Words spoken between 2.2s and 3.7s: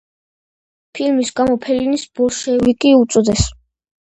ბოლშევიკი უწოდეს.